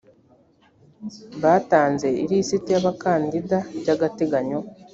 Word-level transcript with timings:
batanze 1.43 2.07
ilisiti 2.23 2.67
y’abakandida 2.71 3.57
by’agateganyo 3.79 4.59